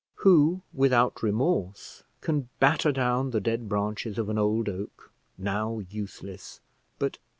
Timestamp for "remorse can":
1.21-2.49